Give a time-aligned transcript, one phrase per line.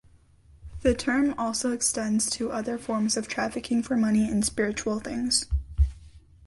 [0.81, 5.45] The term also extends to other forms of trafficking for money in spiritual things.